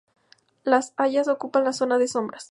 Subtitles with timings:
[0.63, 2.39] Las hayas ocupan las zonas de sombra.